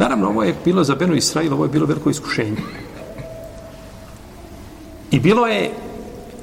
Naravno, 0.00 0.28
ovo 0.28 0.42
je 0.42 0.54
bilo 0.64 0.84
za 0.84 0.94
Benu 0.94 1.14
Israil, 1.14 1.52
ovo 1.52 1.64
je 1.64 1.68
bilo 1.68 1.86
veliko 1.86 2.10
iskušenje. 2.10 2.56
I 5.10 5.20
bilo 5.20 5.46
je, 5.46 5.72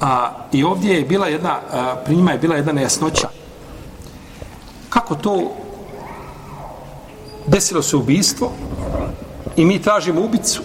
a, 0.01 0.31
i 0.51 0.63
ovdje 0.63 0.95
je 0.95 1.05
bila 1.05 1.27
jedna, 1.27 1.59
a, 1.71 1.95
prinjima 2.05 2.31
je 2.31 2.37
bila 2.37 2.55
jedna 2.55 2.71
nejasnoća. 2.71 3.29
Kako 4.89 5.15
to 5.15 5.55
desilo 7.47 7.81
se 7.81 7.97
ubijstvo 7.97 8.51
i 9.55 9.65
mi 9.65 9.81
tražimo 9.81 10.21
ubicu, 10.21 10.61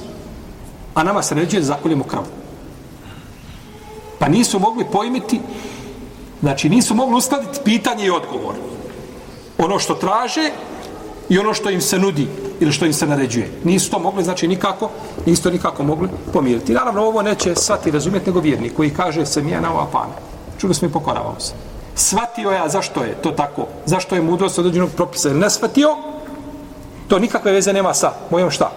a 0.95 1.03
nama 1.03 1.23
se 1.23 1.35
ređuje 1.35 1.61
da 1.61 1.67
zakoljemo 1.67 2.05
kravu. 2.05 2.27
Pa 4.19 4.29
nisu 4.29 4.59
mogli 4.59 4.85
pojmiti, 4.93 5.41
znači 6.41 6.69
nisu 6.69 6.95
mogli 6.95 7.17
uskladiti 7.17 7.61
pitanje 7.65 8.07
i 8.07 8.11
odgovor. 8.11 8.55
Ono 9.59 9.79
što 9.79 9.95
traže 9.95 10.51
i 11.29 11.39
ono 11.39 11.55
što 11.55 11.71
im 11.71 11.81
se 11.81 11.99
nudi 11.99 12.29
ili 12.63 12.73
što 12.73 12.87
im 12.87 12.93
se 12.93 13.07
naređuje. 13.07 13.51
Nisu 13.65 13.91
to 13.91 13.99
mogli, 13.99 14.25
znači 14.25 14.49
nikako, 14.49 14.91
nisu 15.27 15.43
to 15.43 15.51
nikako 15.51 15.83
mogli 15.83 16.09
pomiriti. 16.33 16.73
Naravno, 16.73 17.03
ovo 17.03 17.23
neće 17.23 17.55
svati 17.57 17.91
razumjeti 17.91 18.27
nego 18.27 18.41
vjernik 18.41 18.77
koji 18.77 18.91
kaže 18.91 19.27
se 19.27 19.43
mi 19.43 19.51
je 19.51 19.61
na 19.61 19.73
ova 19.73 19.87
pana. 19.93 20.15
Čuli 20.59 20.75
smo 20.75 20.89
i 20.89 20.93
pokoravao 20.93 21.35
se. 21.39 21.53
Svatio 21.95 22.51
ja 22.51 22.69
zašto 22.69 23.03
je 23.03 23.15
to 23.23 23.31
tako, 23.31 23.67
zašto 23.87 24.15
je 24.15 24.23
mudrost 24.23 24.59
određenog 24.59 24.91
propisa 24.91 25.29
ili 25.29 25.41
ne 25.41 25.51
svatio, 25.51 25.97
to 27.09 27.19
nikakve 27.19 27.53
veze 27.53 27.73
nema 27.73 27.95
sa 27.95 28.13
mojom 28.31 28.51
šta? 28.51 28.71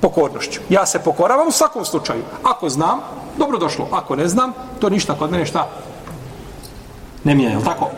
Pokornošću. 0.00 0.60
Ja 0.68 0.86
se 0.86 0.98
pokoravam 0.98 1.48
u 1.48 1.52
svakom 1.52 1.84
slučaju. 1.84 2.22
Ako 2.42 2.68
znam, 2.68 3.00
dobro 3.38 3.58
došlo. 3.58 3.88
Ako 3.90 4.16
ne 4.16 4.28
znam, 4.28 4.52
to 4.80 4.88
ništa 4.88 5.14
kod 5.14 5.30
mene 5.30 5.46
šta? 5.46 5.68
Ne 7.24 7.34
mijenja, 7.34 7.60
tako? 7.60 7.90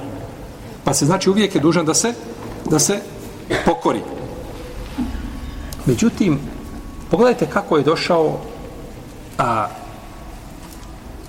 Pa 0.85 0.95
se 0.95 1.07
znači 1.07 1.31
uvijek 1.31 1.55
je 1.55 1.61
dužan 1.61 1.87
da 1.87 1.95
se 1.95 2.15
da 2.71 2.79
se 2.79 3.01
pokori. 3.65 4.03
Međutim, 5.87 6.41
pogledajte 7.11 7.47
kako 7.47 7.77
je 7.77 7.83
došao 7.83 8.39
a, 9.39 9.69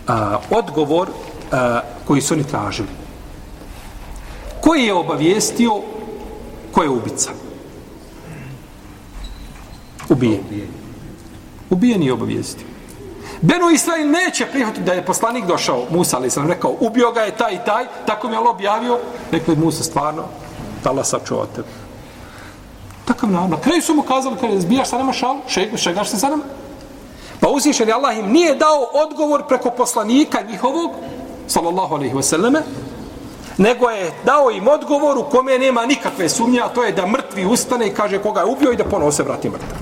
a, 0.07 0.39
odgovor 0.49 1.09
a, 1.51 1.79
koji 2.07 2.21
su 2.21 2.33
oni 2.33 2.43
tražili. 2.43 2.89
Koji 4.61 4.83
je 4.83 4.93
obavijestio 4.93 5.81
ko 6.71 6.83
je 6.83 6.89
ubica? 6.89 7.31
Ubijen. 10.09 10.41
Ubijen 11.69 12.03
je 12.03 12.13
obavijestio. 12.13 12.67
Benu 13.41 13.69
Israil 13.69 14.11
neće 14.11 14.45
prihvatiti 14.45 14.83
da 14.83 14.93
je 14.93 15.05
poslanik 15.05 15.45
došao, 15.45 15.85
Musa, 15.91 16.17
ali 16.17 16.29
sam 16.29 16.47
rekao, 16.47 16.75
ubio 16.79 17.11
ga 17.11 17.21
je 17.21 17.37
taj 17.37 17.53
i 17.53 17.59
taj, 17.65 17.85
tako 18.05 18.27
mi 18.27 18.33
je 18.33 18.37
Allah 18.37 18.55
objavio, 18.55 18.99
rekao 19.31 19.51
je 19.51 19.59
Musa, 19.59 19.83
stvarno, 19.83 20.23
Allah 20.83 21.05
sačuvao 21.05 21.45
tebe. 21.45 21.67
Takav 23.05 23.31
nam. 23.31 23.49
Na 23.49 23.57
kraju 23.57 23.81
su 23.81 23.93
mu 23.93 24.01
kazali, 24.01 24.35
kada 24.41 24.59
zbijaš 24.59 24.89
sa 24.89 24.97
nama 24.97 25.13
šal, 25.13 25.37
šeg, 25.47 25.77
šegaš 25.77 26.09
se 26.09 26.17
sa 26.17 26.29
nama. 26.29 26.43
Pa 27.39 27.49
uzvišen 27.49 27.87
je 27.87 27.93
Allah 27.93 28.17
im 28.17 28.31
nije 28.31 28.55
dao 28.55 28.87
odgovor 28.93 29.43
preko 29.47 29.69
poslanika 29.69 30.41
njihovog, 30.41 30.91
sallallahu 31.47 31.95
alaihi 31.95 32.15
wasallame, 32.15 32.61
nego 33.57 33.89
je 33.89 34.11
dao 34.25 34.51
im 34.51 34.67
odgovor 34.67 35.17
u 35.17 35.23
kome 35.23 35.59
nema 35.59 35.85
nikakve 35.85 36.29
sumnje, 36.29 36.59
a 36.59 36.69
to 36.69 36.83
je 36.83 36.91
da 36.91 37.07
mrtvi 37.07 37.45
ustane 37.45 37.87
i 37.87 37.93
kaže 37.93 38.19
koga 38.19 38.39
je 38.39 38.45
ubio 38.45 38.71
i 38.71 38.75
da 38.75 38.83
ponovo 38.83 39.11
se 39.11 39.23
vrati 39.23 39.49
mrtav. 39.49 39.77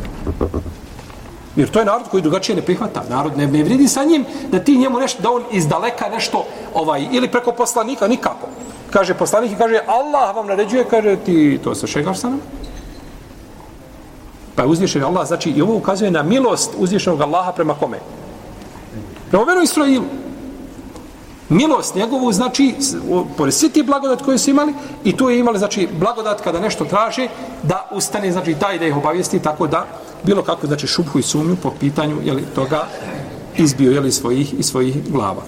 Jer 1.56 1.70
to 1.70 1.80
je 1.80 1.86
narod 1.86 2.10
koji 2.12 2.24
drugačije 2.24 2.56
ne 2.56 2.62
prihvata. 2.62 3.04
Narod 3.10 3.38
ne, 3.38 3.48
ne 3.48 3.64
vridi 3.64 3.88
sa 3.88 4.04
njim 4.04 4.26
da 4.52 4.60
ti 4.60 4.78
njemu 4.78 5.00
nešto, 5.00 5.22
da 5.22 5.32
on 5.32 5.44
iz 5.52 5.68
daleka 5.68 6.10
nešto, 6.10 6.46
ovaj, 6.74 7.08
ili 7.12 7.32
preko 7.32 7.52
poslanika, 7.52 8.08
nikako. 8.08 8.48
Kaže 8.90 9.14
poslanik 9.14 9.52
i 9.52 9.56
kaže, 9.56 9.80
Allah 9.88 10.36
vam 10.36 10.48
naređuje, 10.48 10.86
kaže 10.90 11.16
ti 11.16 11.60
to 11.64 11.76
se 11.76 11.88
šegaš 11.88 12.20
sa 12.20 12.30
nama. 12.30 12.42
Pa 14.56 14.66
uzvišen 14.66 15.04
Allah, 15.04 15.28
znači 15.28 15.50
i 15.50 15.62
ovo 15.62 15.76
ukazuje 15.76 16.12
na 16.12 16.24
milost 16.24 16.72
uzvišenog 16.78 17.22
Allaha 17.22 17.52
prema 17.52 17.74
kome? 17.74 18.00
Prema 19.30 19.46
Benu 19.46 19.62
Israilu. 19.62 20.06
Milost 21.50 21.96
njegovu 21.96 22.32
znači, 22.32 22.76
pored 23.38 23.54
svi 23.54 23.70
ti 23.70 23.84
blagodat 23.84 24.22
koje 24.22 24.38
su 24.38 24.50
imali, 24.50 24.74
i 25.04 25.18
tu 25.18 25.30
je 25.30 25.40
imali, 25.40 25.58
znači, 25.58 25.90
blagodat 26.00 26.42
kada 26.42 26.60
nešto 26.60 26.86
traže, 26.86 27.28
da 27.64 27.90
ustane, 27.92 28.32
znači, 28.32 28.56
taj 28.56 28.80
da 28.80 28.88
ih 28.88 28.98
obavijesti, 28.98 29.40
tako 29.40 29.68
da 29.68 29.86
bilo 30.24 30.42
kako, 30.42 30.68
znači, 30.68 30.88
šubhu 30.88 31.20
i 31.20 31.24
sumnju 31.24 31.56
po 31.64 31.72
pitanju, 31.80 32.18
jeli, 32.24 32.46
toga 32.56 32.88
izbio, 33.58 33.92
jeli, 33.92 34.12
svojih 34.12 34.54
i 34.60 34.64
svojih 34.64 35.12
glava. 35.12 35.42